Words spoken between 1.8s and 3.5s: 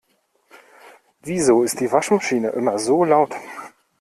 Waschmaschine immer so laut?